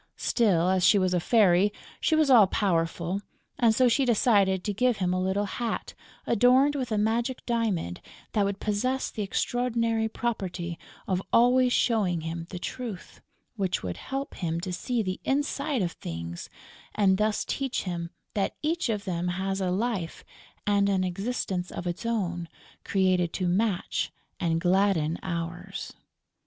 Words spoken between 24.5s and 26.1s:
gladden ours.